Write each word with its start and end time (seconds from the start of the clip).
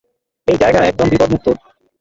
এই 0.47 0.57
জায়গা 0.61 0.79
একদম 0.83 1.07
বিপদমুক্ত। 1.09 1.47